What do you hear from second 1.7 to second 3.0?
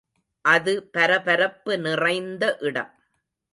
நிறைந்த இடம்.